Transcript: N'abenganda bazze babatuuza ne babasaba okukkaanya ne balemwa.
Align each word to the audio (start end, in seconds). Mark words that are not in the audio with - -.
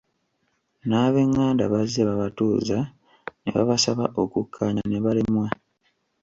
N'abenganda 0.87 1.63
bazze 1.73 2.01
babatuuza 2.09 2.77
ne 3.41 3.49
babasaba 3.55 4.05
okukkaanya 4.21 4.83
ne 4.87 4.99
balemwa. 5.05 5.47